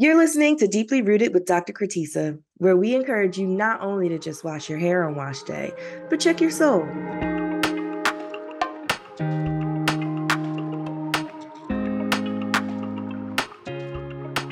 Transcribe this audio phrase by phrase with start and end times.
[0.00, 1.74] You're listening to Deeply Rooted with Dr.
[1.74, 5.74] Kratisa, where we encourage you not only to just wash your hair on wash day,
[6.08, 6.86] but check your soul.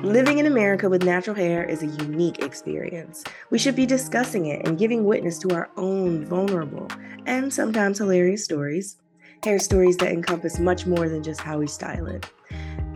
[0.02, 3.24] Living in America with natural hair is a unique experience.
[3.48, 6.88] We should be discussing it and giving witness to our own vulnerable
[7.24, 8.98] and sometimes hilarious stories.
[9.42, 12.30] Hair stories that encompass much more than just how we style it.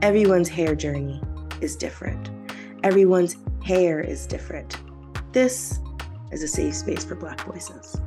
[0.02, 1.22] Everyone's hair journey
[1.62, 2.41] is different.
[2.82, 4.76] Everyone's hair is different.
[5.32, 5.78] This
[6.32, 8.00] is a safe space for Black voices.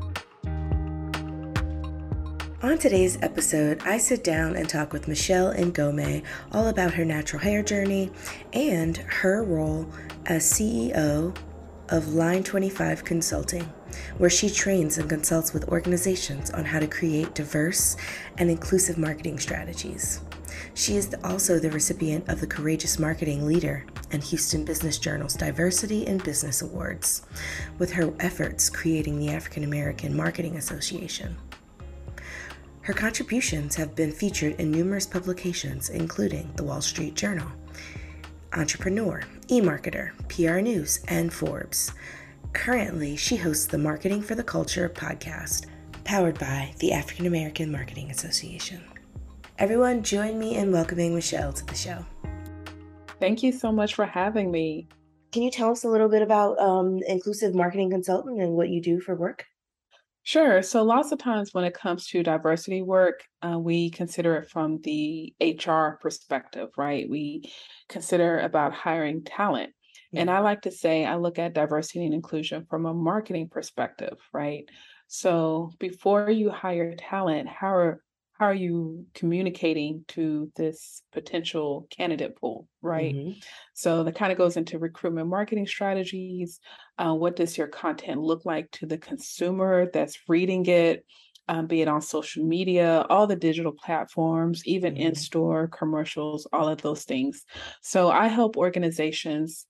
[2.61, 7.41] On today's episode, I sit down and talk with Michelle Ngome all about her natural
[7.41, 8.11] hair journey
[8.51, 9.89] and her role
[10.25, 11.33] as CEO
[11.87, 13.71] of Line 25 Consulting,
[14.17, 17.95] where she trains and consults with organizations on how to create diverse
[18.37, 20.19] and inclusive marketing strategies.
[20.73, 26.05] She is also the recipient of the Courageous Marketing Leader and Houston Business Journal's Diversity
[26.05, 27.23] in Business Awards,
[27.77, 31.35] with her efforts creating the African American Marketing Association.
[32.81, 37.47] Her contributions have been featured in numerous publications, including The Wall Street Journal,
[38.53, 41.91] Entrepreneur, eMarketer, PR News, and Forbes.
[42.53, 45.65] Currently, she hosts the Marketing for the Culture podcast,
[46.03, 48.83] powered by the African American Marketing Association.
[49.57, 52.05] Everyone, join me in welcoming Michelle to the show.
[53.21, 54.89] Thank you so much for having me.
[55.31, 58.81] Can you tell us a little bit about um, Inclusive Marketing Consultant and what you
[58.81, 59.45] do for work?
[60.23, 60.61] Sure.
[60.61, 64.81] So, lots of times when it comes to diversity work, uh, we consider it from
[64.81, 67.09] the HR perspective, right?
[67.09, 67.49] We
[67.87, 69.71] consider about hiring talent.
[70.11, 70.21] Yeah.
[70.21, 74.17] And I like to say, I look at diversity and inclusion from a marketing perspective,
[74.33, 74.65] right?
[75.07, 78.01] So, before you hire talent, how are
[78.37, 83.39] how are you communicating to this potential candidate pool right mm-hmm.
[83.73, 86.59] so that kind of goes into recruitment marketing strategies
[86.97, 91.05] uh, what does your content look like to the consumer that's reading it
[91.47, 95.07] um, be it on social media all the digital platforms even mm-hmm.
[95.07, 97.45] in-store commercials all of those things
[97.81, 99.65] so i help organizations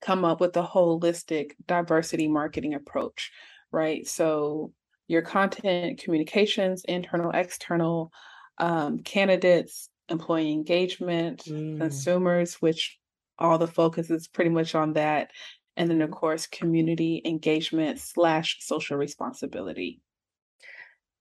[0.00, 3.32] come up with a holistic diversity marketing approach
[3.70, 4.72] right so
[5.08, 8.12] your content communications, internal, external,
[8.58, 11.78] um, candidates, employee engagement, mm.
[11.78, 12.98] consumers, which
[13.38, 15.30] all the focus is pretty much on that.
[15.76, 20.00] And then, of course, community engagement slash social responsibility.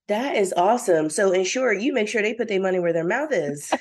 [0.08, 1.10] That is awesome.
[1.10, 3.72] So, ensure you make sure they put their money where their mouth is.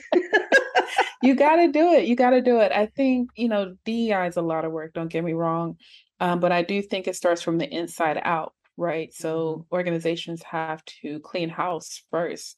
[1.23, 2.07] you got to do it.
[2.07, 2.73] You got to do it.
[2.73, 5.77] I think, you know, DEI is a lot of work, don't get me wrong.
[6.21, 9.11] Um, but I do think it starts from the inside out right?
[9.11, 9.23] Mm-hmm.
[9.23, 12.57] So organizations have to clean house first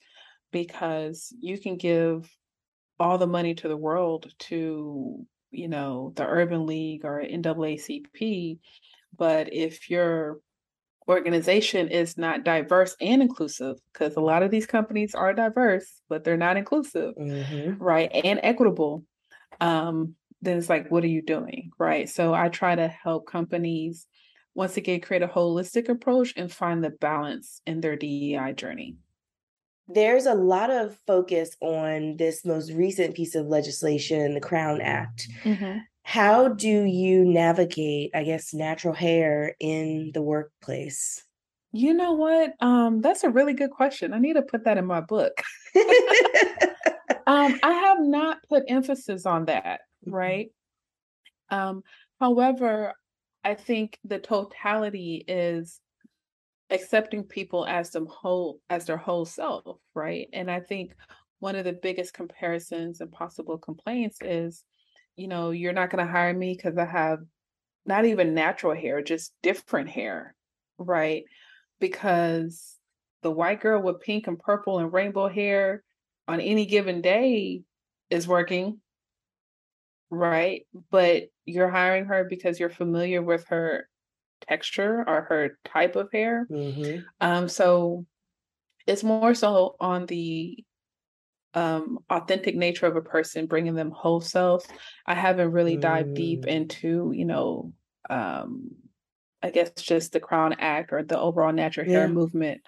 [0.53, 2.31] because you can give
[2.99, 8.59] all the money to the world to, you know, the Urban League or NAACP,
[9.17, 10.41] but if your
[11.09, 16.23] organization is not diverse and inclusive, because a lot of these companies are diverse, but
[16.23, 17.83] they're not inclusive, mm-hmm.
[17.83, 18.11] right?
[18.12, 19.05] And equitable.
[19.61, 21.71] Um, then it's like, what are you doing?
[21.78, 22.09] Right.
[22.09, 24.07] So I try to help companies
[24.59, 28.97] once again create a holistic approach and find the balance in their DEI journey.
[29.87, 35.29] There's a lot of focus on this most recent piece of legislation, the Crown Act.
[35.45, 35.79] Mm-hmm.
[36.03, 41.25] How do you navigate, I guess, natural hair in the workplace?
[41.71, 42.55] You know what?
[42.61, 44.13] Um, that's a really good question.
[44.13, 45.41] I need to put that in my book.
[47.29, 50.15] um, I have not put emphasis on that, mm-hmm.
[50.15, 50.49] right?
[51.49, 51.83] Um,
[52.19, 52.95] however,
[53.48, 55.81] I think the totality is
[56.69, 60.28] accepting people as them whole as their whole self, right?
[60.34, 60.92] And I think
[61.38, 64.64] one of the biggest comparisons and possible complaints is,
[65.16, 67.20] you know, you're not going to hire me because I have
[67.86, 70.34] not even natural hair, just different hair,
[70.76, 71.25] right?
[71.80, 72.76] Because
[73.22, 75.82] the white girl with pink and purple and rainbow hair
[76.26, 77.62] on any given day
[78.10, 78.82] is working,
[80.10, 80.66] right?
[80.91, 83.89] But you're hiring her because you're familiar with her
[84.47, 86.47] texture or her type of hair.
[86.50, 87.00] Mm-hmm.
[87.21, 88.06] Um, so
[88.86, 90.65] it's more so on the
[91.54, 94.66] um, authentic nature of a person, bringing them whole self.
[95.06, 96.48] I haven't really dived deep mm.
[96.48, 97.72] into, you know,
[98.09, 98.71] um,
[99.42, 102.60] I guess just the Crown Act or the overall natural hair movement.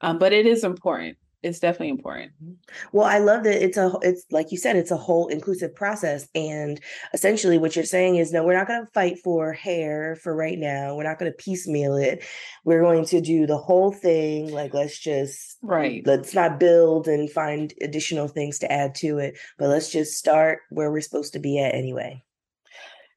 [0.00, 1.16] Um, but it is important
[1.46, 2.32] it's definitely important.
[2.42, 2.54] Mm-hmm.
[2.92, 6.28] Well, I love that it's a it's like you said, it's a whole inclusive process.
[6.34, 6.80] And
[7.14, 10.94] essentially what you're saying is no, we're not gonna fight for hair for right now.
[10.94, 12.24] We're not gonna piecemeal it.
[12.64, 14.52] We're going to do the whole thing.
[14.52, 16.02] Like let's just right.
[16.04, 20.60] Let's not build and find additional things to add to it, but let's just start
[20.70, 22.22] where we're supposed to be at anyway.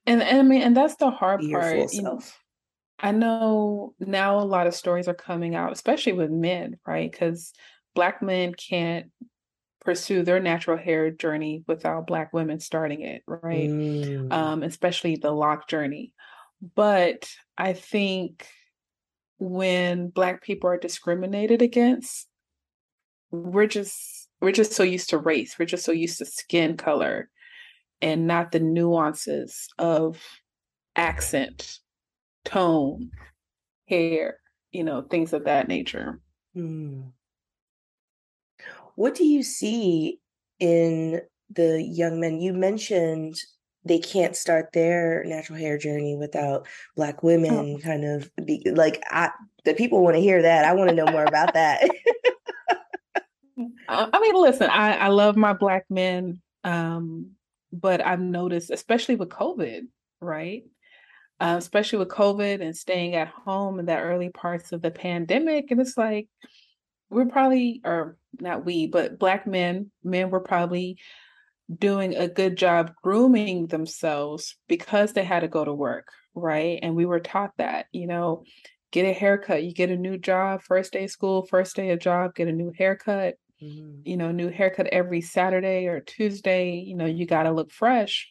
[0.06, 1.94] And, and I mean, and that's the hard part.
[1.94, 2.20] You know,
[3.00, 7.10] I know now a lot of stories are coming out, especially with men, right?
[7.10, 7.54] Because
[7.95, 9.07] Black men can't
[9.81, 13.69] pursue their natural hair journey without Black women starting it, right?
[13.69, 14.31] Mm.
[14.31, 16.13] Um, especially the lock journey.
[16.75, 18.47] But I think
[19.38, 22.27] when Black people are discriminated against,
[23.31, 25.57] we're just we're just so used to race.
[25.57, 27.30] We're just so used to skin color
[28.01, 30.21] and not the nuances of
[30.95, 31.80] accent,
[32.45, 33.12] tone,
[33.88, 34.39] hair,
[34.71, 36.19] you know, things of that nature.
[36.56, 37.12] Mm.
[39.00, 40.19] What do you see
[40.60, 42.42] in the young men?
[42.42, 43.36] You mentioned
[43.86, 46.68] they can't start their natural hair journey without
[46.98, 47.28] black oh.
[47.28, 47.81] women oh.
[47.81, 49.30] kind of be like I
[49.63, 50.66] the people want to hear that.
[50.66, 51.81] I want to know more about that.
[53.88, 56.42] I mean, listen, I, I love my black men.
[56.66, 57.36] Um,
[57.72, 59.84] but I've noticed, especially with COVID,
[60.19, 60.63] right?
[61.40, 65.72] Uh, especially with COVID and staying at home in the early parts of the pandemic.
[65.72, 66.28] And it's like,
[67.10, 70.98] we're probably, or not we, but Black men, men were probably
[71.74, 76.80] doing a good job grooming themselves because they had to go to work, right?
[76.82, 78.44] And we were taught that, you know,
[78.92, 82.00] get a haircut, you get a new job, first day of school, first day of
[82.00, 84.02] job, get a new haircut mm-hmm.
[84.04, 88.30] you know, new haircut every Saturday or Tuesday, you know, you got to look fresh.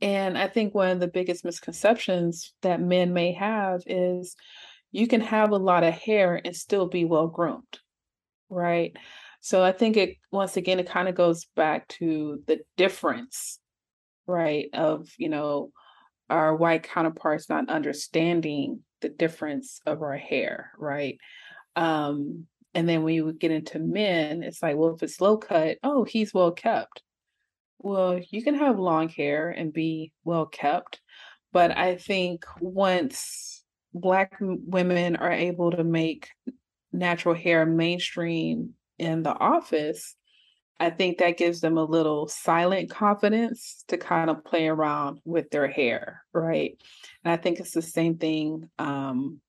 [0.00, 4.36] And I think one of the biggest misconceptions that men may have is
[4.92, 7.78] you can have a lot of hair and still be well groomed,
[8.48, 8.94] right?
[9.40, 13.58] So I think it, once again, it kind of goes back to the difference,
[14.26, 15.72] right, of, you know,
[16.30, 21.18] our white counterparts not understanding the difference of our hair, right?
[21.74, 25.78] Um, and then when you get into men, it's like, well, if it's low cut,
[25.82, 27.02] oh, he's well kept.
[27.78, 31.00] Well, you can have long hair and be well kept.
[31.52, 33.61] But I think once
[33.94, 36.28] Black women are able to make
[36.92, 40.14] natural hair mainstream in the office,
[40.78, 45.50] I think that gives them a little silent confidence to kind of play around with
[45.50, 46.76] their hair, right?
[47.24, 49.40] And I think it's the same thing, um,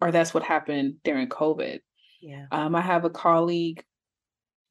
[0.00, 1.80] or that's what happened during COVID.
[2.20, 2.46] Yeah.
[2.52, 3.82] Um, I have a colleague.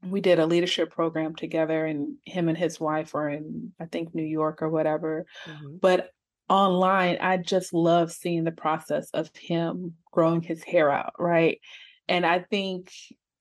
[0.03, 4.13] We did a leadership program together, and him and his wife are in, I think,
[4.13, 5.25] New York or whatever.
[5.45, 5.77] Mm-hmm.
[5.81, 6.11] But
[6.49, 11.59] online, I just love seeing the process of him growing his hair out, right?
[12.07, 12.91] And I think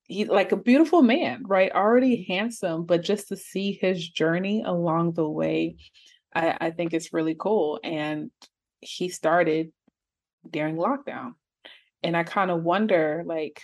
[0.08, 1.72] he's like a beautiful man, right?
[1.72, 2.32] Already mm-hmm.
[2.32, 5.76] handsome, but just to see his journey along the way,
[6.34, 7.80] I, I think it's really cool.
[7.82, 8.30] And
[8.80, 9.72] he started
[10.48, 11.32] during lockdown.
[12.02, 13.60] And I kind of wonder, like,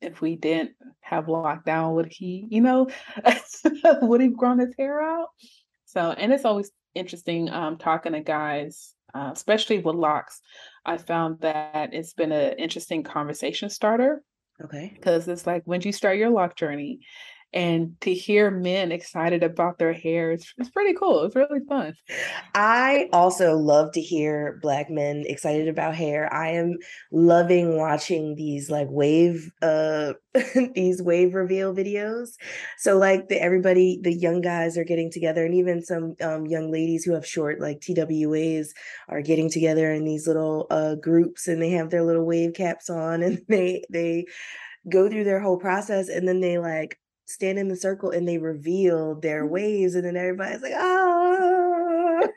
[0.00, 2.88] if we didn't have lockdown, would he, you know,
[4.02, 5.28] would he grown his hair out?
[5.84, 10.40] So, and it's always interesting um, talking to guys, uh, especially with locks.
[10.84, 14.22] I found that it's been an interesting conversation starter.
[14.62, 14.92] Okay.
[14.94, 17.00] Because it's like when you start your lock journey,
[17.54, 21.94] and to hear men excited about their hair it's, it's pretty cool it's really fun.
[22.54, 26.32] I also love to hear black men excited about hair.
[26.32, 26.76] I am
[27.12, 30.14] loving watching these like wave uh
[30.74, 32.30] these wave reveal videos.
[32.78, 36.70] So like the everybody the young guys are getting together and even some um, young
[36.70, 38.74] ladies who have short like twas
[39.08, 42.90] are getting together in these little uh groups and they have their little wave caps
[42.90, 44.26] on and they they
[44.90, 48.38] go through their whole process and then they like stand in the circle and they
[48.38, 49.52] reveal their mm-hmm.
[49.52, 52.28] ways, and then everybody's like, oh.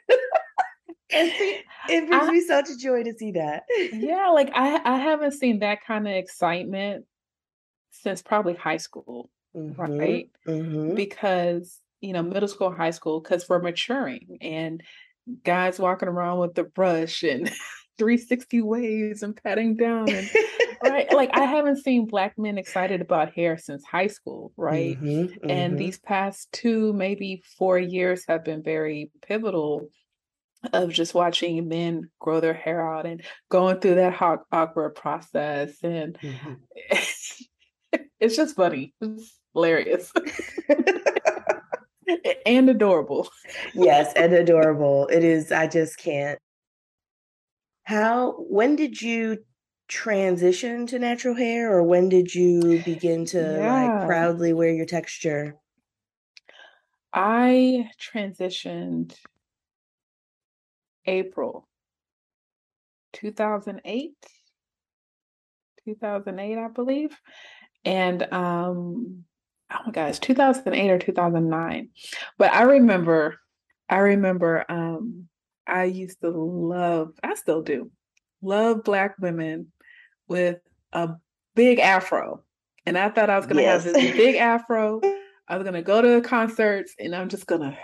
[1.09, 3.63] it brings I, me such a joy to see that.
[3.93, 7.05] yeah, like I I haven't seen that kind of excitement
[7.91, 10.29] since probably high school, mm-hmm, right?
[10.47, 10.95] Mm-hmm.
[10.95, 14.83] Because you know, middle school, high school, because we're maturing and
[15.43, 17.47] guys walking around with the brush and
[17.97, 20.29] 360 waves and patting down and
[20.83, 24.97] right like i haven't seen black men excited about hair since high school right?
[24.97, 25.49] Mm-hmm, mm-hmm.
[25.49, 29.89] and these past two maybe four years have been very pivotal
[30.73, 35.77] of just watching men grow their hair out and going through that hot, awkward process
[35.83, 36.53] and mm-hmm.
[38.19, 38.93] it's just funny.
[39.01, 40.11] It's hilarious.
[42.45, 43.27] And adorable.
[43.73, 45.07] Yes and adorable.
[45.07, 46.39] It is i just can't.
[47.83, 49.39] How when did you
[49.87, 53.97] transition to natural hair or when did you begin to yeah.
[53.97, 55.55] like proudly wear your texture?
[57.13, 59.15] I transitioned
[61.05, 61.67] April
[63.13, 64.11] 2008
[65.85, 67.17] 2008 I believe
[67.85, 69.23] and um
[69.71, 71.89] oh my gosh 2008 or 2009
[72.37, 73.39] but I remember
[73.89, 75.29] I remember um
[75.67, 77.91] I used to love, I still do,
[78.41, 79.71] love black women
[80.27, 80.59] with
[80.93, 81.09] a
[81.55, 82.43] big afro.
[82.85, 83.83] And I thought I was going to yes.
[83.83, 85.01] have this big afro.
[85.47, 87.77] I was going to go to concerts and I'm just going to,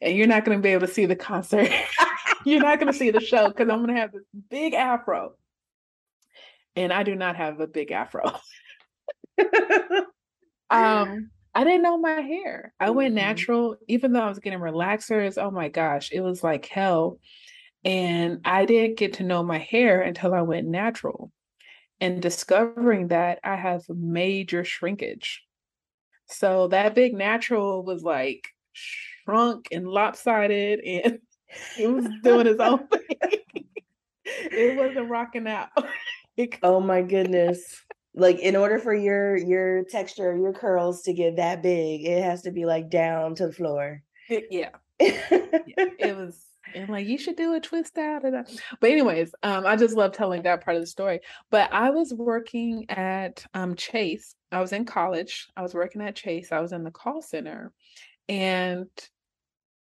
[0.00, 1.70] and you're not going to be able to see the concert.
[2.44, 5.34] you're not going to see the show because I'm going to have this big afro.
[6.76, 8.32] And I do not have a big afro.
[10.70, 12.72] um, I didn't know my hair.
[12.78, 13.26] I went mm-hmm.
[13.26, 15.36] natural, even though I was getting relaxers.
[15.36, 17.18] Oh my gosh, it was like hell.
[17.84, 21.32] And I didn't get to know my hair until I went natural.
[22.00, 25.42] And discovering that I have major shrinkage.
[26.26, 31.18] So that big natural was like shrunk and lopsided and
[31.78, 33.40] it was doing its own thing.
[34.24, 35.68] it wasn't rocking out.
[36.62, 37.82] oh my goodness
[38.14, 42.42] like in order for your your texture your curls to get that big it has
[42.42, 44.70] to be like down to the floor it, yeah.
[45.00, 45.26] yeah.
[45.30, 49.96] it was and like you should do a twist out but anyways um i just
[49.96, 51.20] love telling that part of the story.
[51.50, 54.34] But i was working at um chase.
[54.52, 55.48] I was in college.
[55.56, 56.52] I was working at chase.
[56.52, 57.72] I was in the call center.
[58.28, 58.88] And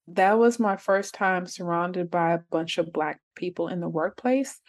[0.08, 4.60] that was my first time surrounded by a bunch of black people in the workplace.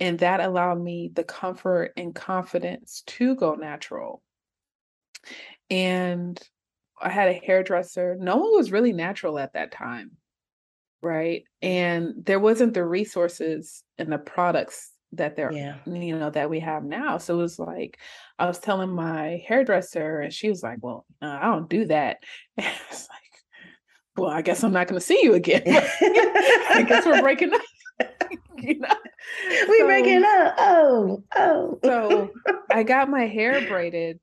[0.00, 4.22] And that allowed me the comfort and confidence to go natural.
[5.70, 6.40] And
[7.00, 8.16] I had a hairdresser.
[8.18, 10.12] No one was really natural at that time.
[11.02, 11.44] Right.
[11.62, 15.76] And there wasn't the resources and the products that there, yeah.
[15.86, 17.18] you know, that we have now.
[17.18, 17.98] So it was like,
[18.38, 22.18] I was telling my hairdresser, and she was like, Well, uh, I don't do that.
[22.58, 23.20] And it's like,
[24.16, 25.62] Well, I guess I'm not going to see you again.
[25.66, 27.62] I guess we're breaking up.
[28.58, 28.96] you know?
[29.68, 30.54] We so, breaking up.
[30.58, 31.78] Oh, oh.
[31.84, 32.30] so
[32.70, 34.20] I got my hair braided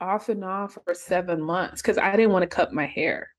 [0.00, 3.30] off and off for seven months because I didn't want to cut my hair.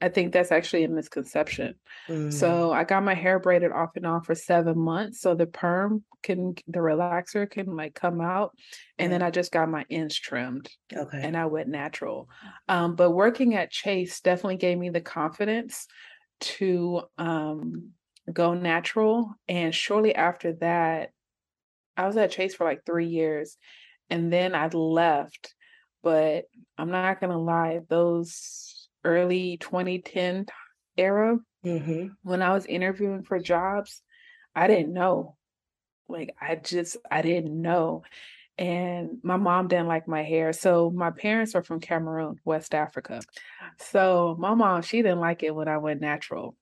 [0.00, 1.74] I think that's actually a misconception.
[2.08, 2.32] Mm.
[2.32, 5.20] So I got my hair braided off and on for seven months.
[5.20, 8.56] So the perm can, the relaxer can like come out.
[8.98, 9.18] And yeah.
[9.18, 10.70] then I just got my ends trimmed.
[10.94, 11.20] Okay.
[11.20, 12.28] And I went natural.
[12.68, 15.88] Um, but working at Chase definitely gave me the confidence
[16.40, 17.90] to um,
[18.32, 19.34] go natural.
[19.48, 21.10] And shortly after that,
[21.96, 23.56] I was at Chase for like three years
[24.10, 25.54] and then I left.
[26.04, 26.44] But
[26.78, 28.67] I'm not going to lie, those
[29.04, 30.46] early 2010
[30.96, 32.08] era, mm-hmm.
[32.22, 34.02] when I was interviewing for jobs,
[34.54, 35.36] I didn't know.
[36.08, 38.02] Like, I just, I didn't know.
[38.56, 40.52] And my mom didn't like my hair.
[40.52, 43.20] So my parents are from Cameroon, West Africa.
[43.78, 46.56] So my mom, she didn't like it when I went natural.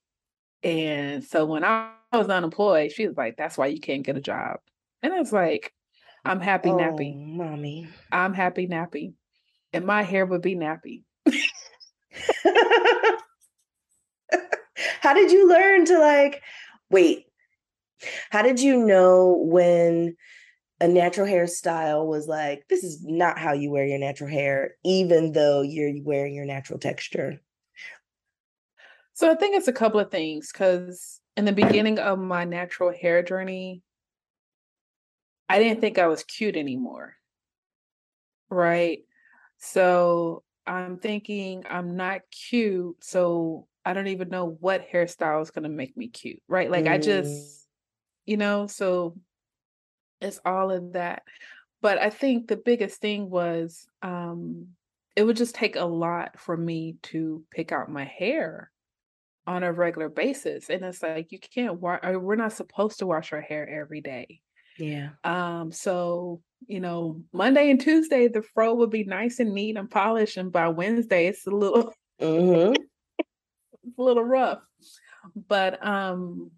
[0.63, 4.21] And so when I was unemployed, she was like, That's why you can't get a
[4.21, 4.59] job.
[5.03, 5.73] And I was like,
[6.25, 7.15] I'm happy oh, nappy.
[7.17, 7.89] Mommy.
[8.11, 9.15] I'm happy nappy.
[9.73, 11.05] And my hair would be nappy.
[15.01, 16.43] how did you learn to like
[16.91, 17.25] wait?
[18.31, 20.17] How did you know when
[20.81, 25.33] a natural hairstyle was like, this is not how you wear your natural hair, even
[25.33, 27.41] though you're wearing your natural texture?
[29.15, 32.93] So I think it's a couple of things because in the beginning of my natural
[32.93, 33.83] hair journey,
[35.49, 37.15] I didn't think I was cute anymore.
[38.51, 39.01] Right.
[39.59, 42.97] So I'm thinking I'm not cute.
[43.03, 46.43] So I don't even know what hairstyle is going to make me cute.
[46.49, 46.71] Right.
[46.71, 46.93] Like mm.
[46.93, 47.67] I just,
[48.25, 49.17] you know, so
[50.21, 51.23] it's all of that.
[51.83, 54.69] But I think the biggest thing was um,
[55.15, 58.71] it would just take a lot for me to pick out my hair
[59.47, 63.33] on a regular basis and it's like you can't wash we're not supposed to wash
[63.33, 64.41] our hair every day
[64.79, 69.77] yeah um so you know monday and tuesday the fro will be nice and neat
[69.77, 72.75] and polished and by wednesday it's a little mm-hmm.
[73.19, 74.61] it's a little rough
[75.49, 76.51] but um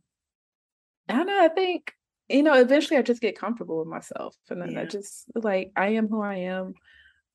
[1.08, 1.92] i don't know i think
[2.28, 4.82] you know eventually i just get comfortable with myself and then yeah.
[4.82, 6.74] i just like i am who i am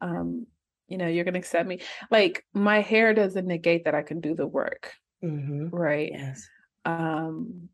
[0.02, 0.46] um
[0.88, 1.80] you know you're gonna accept me
[2.12, 5.70] like my hair doesn't negate that i can do the work Mm-hmm.
[5.70, 6.12] Right.
[6.14, 6.48] Yes.
[6.86, 7.70] Um,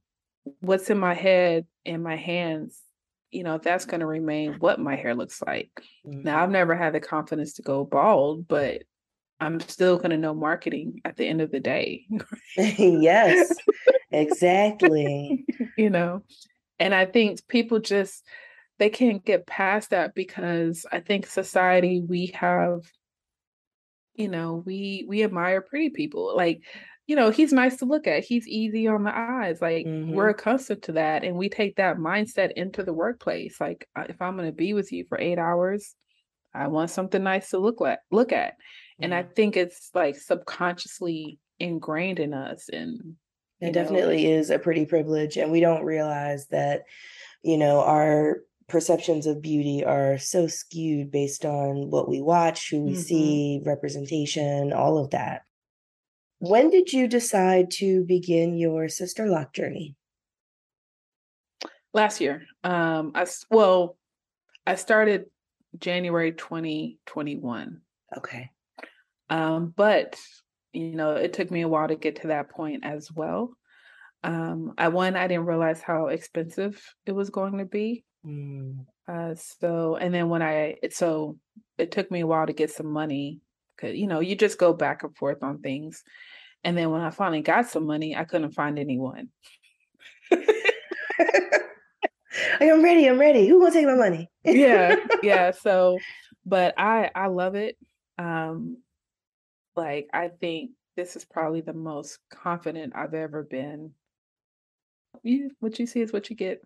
[0.60, 2.80] what's in my head and my hands,
[3.32, 5.72] you know, that's going to remain what my hair looks like.
[6.06, 6.24] Mm-hmm.
[6.24, 8.84] Now, I've never had the confidence to go bald, but
[9.40, 12.06] I'm still going to know marketing at the end of the day.
[12.58, 13.54] yes,
[14.12, 15.46] exactly.
[15.78, 16.24] you know,
[16.80, 18.26] and I think people just,
[18.80, 22.82] they can't get past that because I think society, we have,
[24.16, 26.36] you know, we, we admire pretty people.
[26.36, 26.64] Like
[27.10, 28.24] you know, he's nice to look at.
[28.24, 29.64] He's easy on the eyes.
[29.64, 30.14] Like mm-hmm.
[30.14, 31.24] we're accustomed to that.
[31.24, 33.60] And we take that mindset into the workplace.
[33.60, 35.96] Like if I'm going to be with you for eight hours,
[36.54, 38.52] I want something nice to look at, look at.
[38.52, 39.06] Mm-hmm.
[39.06, 42.70] And I think it's like subconsciously ingrained in us.
[42.72, 43.16] And
[43.60, 44.30] It definitely know?
[44.30, 45.36] is a pretty privilege.
[45.36, 46.84] And we don't realize that,
[47.42, 52.84] you know, our perceptions of beauty are so skewed based on what we watch, who
[52.84, 53.02] we mm-hmm.
[53.02, 55.42] see, representation, all of that.
[56.40, 59.96] When did you decide to begin your sister lock journey?
[61.94, 62.44] Last year.
[62.64, 63.98] Um, I well,
[64.66, 65.26] I started
[65.78, 67.82] January 2021.
[68.18, 68.50] Okay.
[69.30, 70.18] Um, but
[70.72, 73.54] you know, it took me a while to get to that point as well.
[74.24, 78.04] Um, I one, I didn't realize how expensive it was going to be.
[78.26, 78.86] Mm.
[79.08, 81.38] Uh, so, and then when I, it, so
[81.78, 83.40] it took me a while to get some money
[83.80, 86.04] because, you know, you just go back and forth on things.
[86.64, 89.30] And then when I finally got some money, I couldn't find anyone.
[92.62, 93.08] I'm ready.
[93.08, 93.48] I'm ready.
[93.48, 94.30] Who gonna take my money?
[94.44, 95.52] yeah, yeah.
[95.52, 96.00] So,
[96.46, 97.78] but I I love it.
[98.18, 98.78] Um,
[99.76, 103.92] like I think this is probably the most confident I've ever been.
[105.24, 106.62] You what you see is what you get.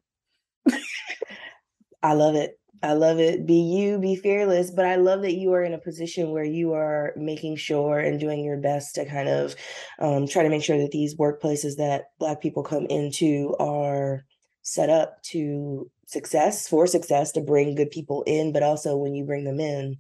[2.04, 2.60] I love it.
[2.84, 3.46] I love it.
[3.46, 4.70] Be you, be fearless.
[4.70, 8.20] But I love that you are in a position where you are making sure and
[8.20, 9.56] doing your best to kind of
[10.00, 14.26] um, try to make sure that these workplaces that Black people come into are
[14.64, 19.24] set up to success for success to bring good people in, but also when you
[19.24, 19.96] bring them in,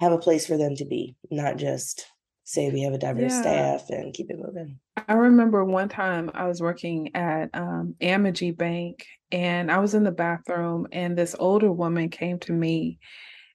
[0.00, 2.06] have a place for them to be, not just
[2.44, 3.40] say we have a diverse yeah.
[3.40, 4.78] staff and keep it moving.
[5.08, 10.04] I remember one time I was working at um, Amegy Bank and I was in
[10.04, 12.98] the bathroom and this older woman came to me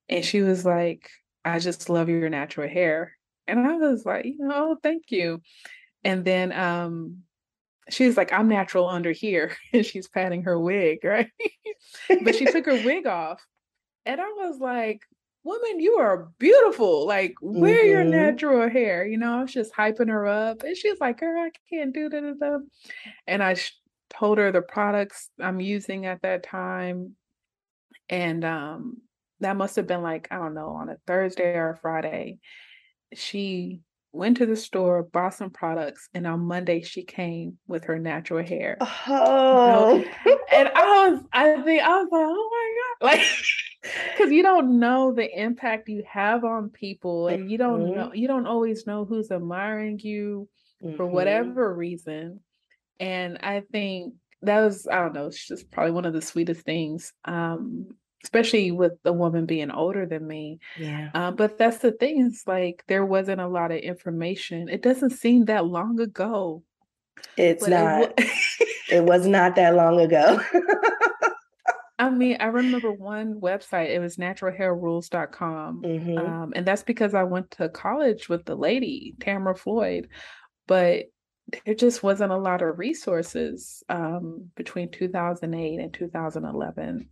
[0.10, 1.10] and she was like,
[1.46, 3.13] I just love your natural hair.
[3.48, 5.41] And I was like, you know, thank you.
[6.03, 7.19] And then um,
[7.89, 9.55] she's like, I'm natural under here.
[9.74, 11.29] And she's patting her wig, right?
[12.24, 13.41] but she took her wig off.
[14.05, 15.01] And I was like,
[15.43, 17.08] woman, you are beautiful.
[17.08, 17.89] Like, wear mm-hmm.
[17.89, 19.05] your natural hair.
[19.05, 20.63] You know, I was just hyping her up.
[20.63, 22.67] And she's like, girl, I can't do that.
[23.27, 23.75] And I sh-
[24.10, 27.15] told her the products I'm using at that time.
[28.10, 28.97] And um,
[29.39, 32.39] that must have been like, I don't know, on a Thursday or a Friday.
[33.13, 37.99] She went to the store, bought some products, and on Monday she came with her
[37.99, 38.78] natural hair.
[38.82, 40.39] Oh, you know?
[40.52, 43.21] and I was, I think I was like, oh my god, like,
[43.81, 47.95] because you don't know the impact you have on people, and you don't mm-hmm.
[47.95, 50.47] know, you don't always know who's admiring you
[50.83, 50.97] mm-hmm.
[50.97, 52.41] for whatever reason.
[52.99, 56.62] And I think that was, I don't know, it's just probably one of the sweetest
[56.62, 57.13] things.
[57.25, 60.59] Um, especially with the woman being older than me.
[60.77, 61.09] Yeah.
[61.13, 64.69] Um, but that's the thing, it's like there wasn't a lot of information.
[64.69, 66.63] It doesn't seem that long ago.
[67.38, 68.01] It's not.
[68.01, 68.31] It, w-
[68.91, 70.41] it was not that long ago.
[71.99, 75.81] I mean, I remember one website, it was naturalhairrules.com.
[75.83, 76.17] Mm-hmm.
[76.17, 80.07] Um, and that's because I went to college with the lady, Tamara Floyd.
[80.65, 81.07] But
[81.65, 87.09] there just wasn't a lot of resources um, between 2008 and 2011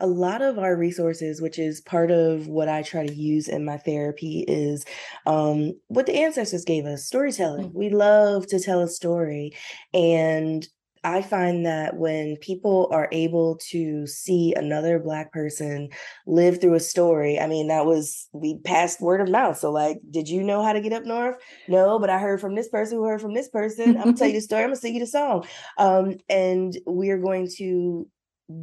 [0.00, 3.64] a lot of our resources, which is part of what I try to use in
[3.64, 4.84] my therapy, is
[5.26, 7.68] um, what the ancestors gave us storytelling.
[7.68, 7.78] Mm-hmm.
[7.78, 9.52] We love to tell a story.
[9.92, 10.66] And
[11.02, 15.88] I find that when people are able to see another Black person
[16.26, 19.58] live through a story, I mean, that was, we passed word of mouth.
[19.58, 21.36] So, like, did you know how to get up north?
[21.68, 23.96] No, but I heard from this person who heard from this person.
[23.96, 25.46] I'm gonna tell you the story, I'm gonna sing you the song.
[25.78, 28.06] Um, and we're going to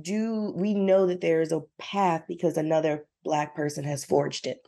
[0.02, 4.66] do we know that there is a path because another black person has forged it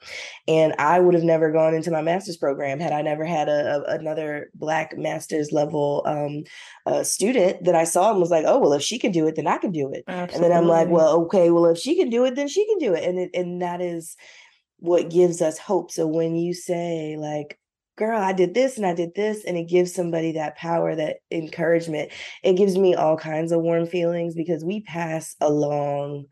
[0.49, 3.77] and i would have never gone into my master's program had i never had a,
[3.87, 6.43] a another black master's level um,
[6.85, 9.37] uh, student that i saw and was like oh well if she can do it
[9.37, 10.35] then i can do it Absolutely.
[10.35, 12.77] and then i'm like well okay well if she can do it then she can
[12.79, 14.17] do it and it, and that is
[14.79, 17.57] what gives us hope so when you say like
[17.99, 19.43] girl, I did this and I did this.
[19.43, 22.11] And it gives somebody that power, that encouragement.
[22.43, 26.25] It gives me all kinds of warm feelings because we pass along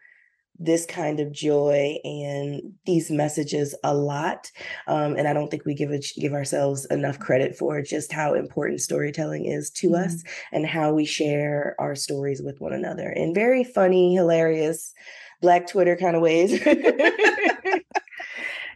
[0.60, 4.52] this kind of joy and these messages a lot
[4.88, 8.34] um, and i don't think we give it give ourselves enough credit for just how
[8.34, 10.04] important storytelling is to mm-hmm.
[10.04, 14.94] us and how we share our stories with one another in very funny hilarious
[15.42, 16.60] black twitter kind of ways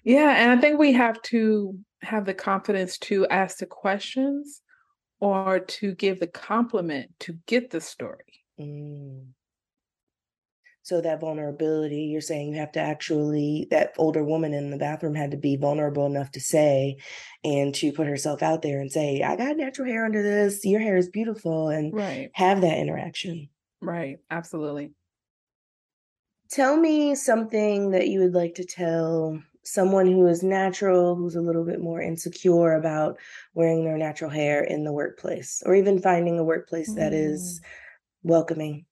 [0.04, 4.62] yeah and i think we have to have the confidence to ask the questions
[5.22, 8.44] or to give the compliment to get the story.
[8.60, 9.28] Mm.
[10.84, 15.14] So that vulnerability, you're saying you have to actually, that older woman in the bathroom
[15.14, 16.98] had to be vulnerable enough to say
[17.44, 20.80] and to put herself out there and say, I got natural hair under this, your
[20.80, 22.32] hair is beautiful, and right.
[22.34, 23.50] have that interaction.
[23.80, 24.92] Right, absolutely.
[26.50, 31.42] Tell me something that you would like to tell someone who is natural, who's a
[31.42, 33.20] little bit more insecure about
[33.54, 37.66] wearing their natural hair in the workplace, or even finding a workplace that is mm.
[38.24, 38.86] welcoming?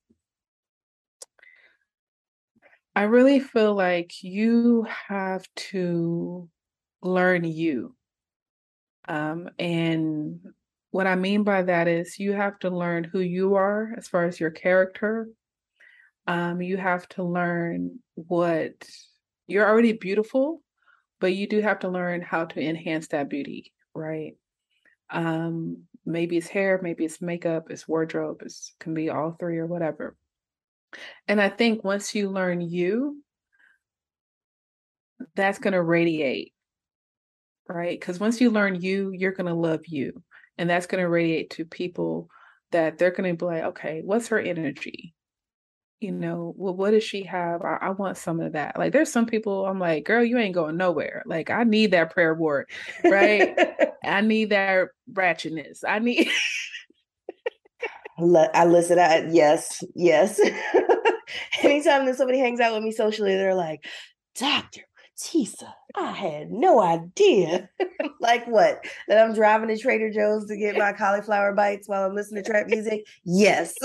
[2.99, 6.49] I really feel like you have to
[7.01, 7.95] learn you.
[9.07, 10.41] Um, and
[10.91, 14.25] what I mean by that is you have to learn who you are as far
[14.25, 15.29] as your character.
[16.27, 18.73] Um, you have to learn what
[19.47, 20.61] you're already beautiful,
[21.21, 24.35] but you do have to learn how to enhance that beauty, right?
[25.09, 29.67] Um, maybe it's hair, maybe it's makeup, it's wardrobe, it can be all three or
[29.67, 30.17] whatever.
[31.27, 33.21] And I think once you learn you,
[35.35, 36.53] that's going to radiate,
[37.67, 37.99] right?
[37.99, 40.23] Because once you learn you, you're going to love you.
[40.57, 42.29] And that's going to radiate to people
[42.71, 45.13] that they're going to be like, okay, what's her energy?
[45.99, 47.61] You know, well, what does she have?
[47.61, 48.77] I, I want some of that.
[48.77, 51.23] Like, there's some people I'm like, girl, you ain't going nowhere.
[51.25, 52.69] Like, I need that prayer board,
[53.03, 53.57] right?
[54.03, 55.83] I need that ratchetness.
[55.87, 56.29] I need.
[58.53, 58.99] I listen.
[58.99, 60.39] I yes, yes.
[61.63, 63.85] Anytime that somebody hangs out with me socially, they're like,
[64.35, 64.81] Doctor
[65.19, 67.69] Tisa, I had no idea.
[68.19, 68.83] like what?
[69.07, 72.49] That I'm driving to Trader Joe's to get my cauliflower bites while I'm listening to
[72.49, 73.05] trap music?
[73.23, 73.73] Yes.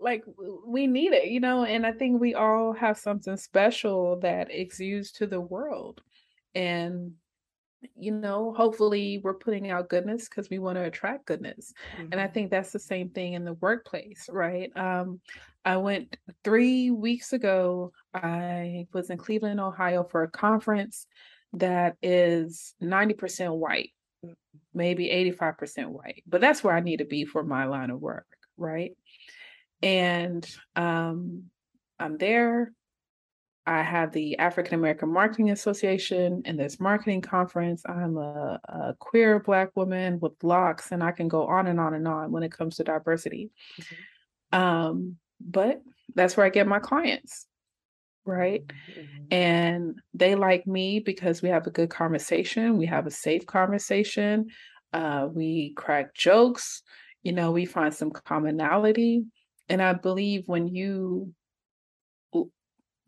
[0.00, 0.24] like
[0.66, 5.12] we need it, you know, and I think we all have something special that exudes
[5.12, 6.00] to the world.
[6.54, 7.12] And
[7.96, 11.72] you know, hopefully we're putting out goodness because we want to attract goodness.
[11.96, 12.12] Mm-hmm.
[12.12, 12.34] And I mm-hmm.
[12.34, 14.70] think that's the same thing in the workplace, right?
[14.76, 15.20] Um,
[15.64, 21.06] I went three weeks ago, I was in Cleveland, Ohio for a conference
[21.54, 23.90] that is 90% white,
[24.24, 24.32] mm-hmm.
[24.74, 25.08] maybe
[25.40, 28.96] 85% white, but that's where I need to be for my line of work, right?
[29.82, 31.44] And um,
[31.98, 32.72] I'm there
[33.66, 37.82] I have the African American Marketing Association and this marketing conference.
[37.86, 41.94] I'm a, a, queer Black woman with locks, and I can go on and on
[41.94, 43.50] and on when it comes to diversity.
[43.80, 44.58] Mm-hmm.
[44.58, 45.80] Um, but
[46.14, 47.46] that's where I get my clients,
[48.24, 48.66] right?
[48.66, 49.24] Mm-hmm.
[49.30, 54.46] And they like me because we have a good conversation, we have a safe conversation,
[54.92, 56.82] uh, we crack jokes,
[57.22, 59.24] you know, we find some commonality.
[59.68, 61.32] And I believe when you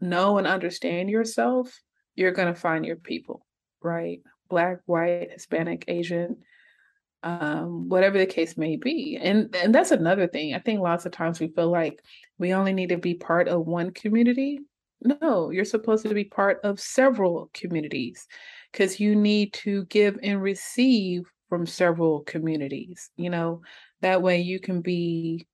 [0.05, 1.81] know and understand yourself,
[2.15, 3.45] you're going to find your people,
[3.83, 4.21] right?
[4.49, 6.37] Black, white, Hispanic, Asian,
[7.25, 9.19] um, whatever the case may be.
[9.21, 10.55] And and that's another thing.
[10.55, 12.01] I think lots of times we feel like
[12.39, 14.61] we only need to be part of one community.
[15.01, 18.27] No, you're supposed to be part of several communities
[18.71, 23.11] because you need to give and receive from several communities.
[23.17, 23.63] You know,
[24.03, 25.47] that way you can be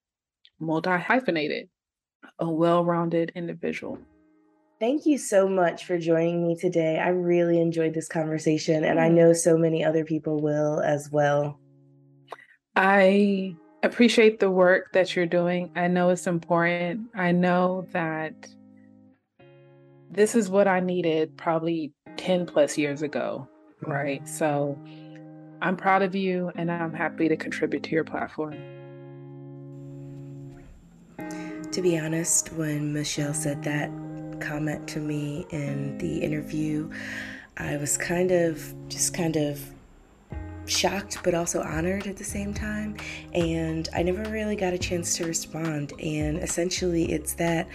[0.58, 1.68] multi hyphenated,
[2.38, 3.98] a well rounded individual.
[4.80, 6.98] Thank you so much for joining me today.
[6.98, 9.14] I really enjoyed this conversation, and I mm.
[9.14, 11.60] know so many other people will as well.
[12.74, 15.70] I appreciate the work that you're doing.
[15.76, 17.08] I know it's important.
[17.14, 18.32] I know that
[20.10, 23.46] this is what I needed probably 10 plus years ago,
[23.84, 23.92] mm.
[23.92, 24.26] right?
[24.26, 24.78] So
[25.60, 28.56] I'm proud of you and I'm happy to contribute to your platform.
[31.70, 33.90] To be honest, when Michelle said that,
[34.40, 36.90] comment to me in the interview,
[37.56, 39.60] I was kind of just kind of
[40.66, 42.96] shocked but also honored at the same time.
[43.34, 45.92] And I never really got a chance to respond.
[46.00, 47.68] And essentially it's that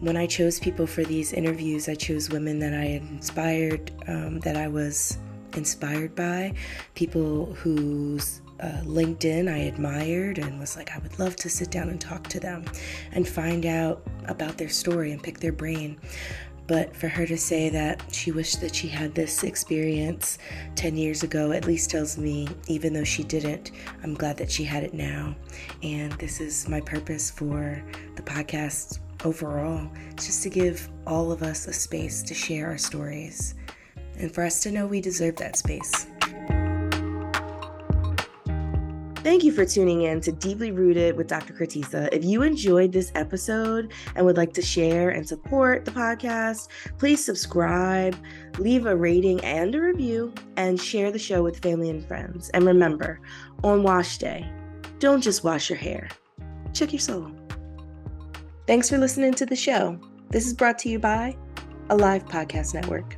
[0.00, 4.56] when I chose people for these interviews I chose women that I inspired um, that
[4.56, 5.18] I was
[5.56, 6.54] inspired by.
[6.94, 11.88] People whose uh, LinkedIn I admired and was like, I would love to sit down
[11.88, 12.64] and talk to them
[13.12, 15.98] and find out about their story and pick their brain.
[16.66, 20.38] But for her to say that she wished that she had this experience
[20.76, 24.64] 10 years ago at least tells me, even though she didn't, I'm glad that she
[24.64, 25.36] had it now.
[25.82, 27.82] And this is my purpose for
[28.16, 29.86] the podcast overall.
[30.16, 33.54] Just to give all of us a space to share our stories
[34.18, 36.06] and for us to know we deserve that space.
[39.24, 41.54] Thank you for tuning in to Deeply Rooted with Dr.
[41.54, 42.10] Kratisa.
[42.12, 47.24] If you enjoyed this episode and would like to share and support the podcast, please
[47.24, 48.14] subscribe,
[48.58, 52.50] leave a rating and a review, and share the show with family and friends.
[52.50, 53.18] And remember,
[53.62, 54.46] on wash day,
[54.98, 56.10] don't just wash your hair,
[56.74, 57.30] check your soul.
[58.66, 59.98] Thanks for listening to the show.
[60.28, 61.34] This is brought to you by
[61.88, 63.16] Alive Podcast Network.